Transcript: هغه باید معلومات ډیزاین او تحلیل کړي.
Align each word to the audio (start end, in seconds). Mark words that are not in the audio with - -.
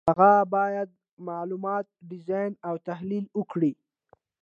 هغه 0.09 0.31
باید 0.55 0.89
معلومات 1.29 1.85
ډیزاین 2.09 2.53
او 2.67 2.75
تحلیل 2.87 3.25
کړي. 3.51 3.71